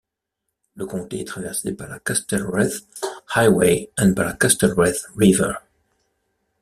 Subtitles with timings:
[0.77, 2.71] Le Comté est traversé par la Castlereagh
[3.35, 5.53] Highway et par la Castlereagh River.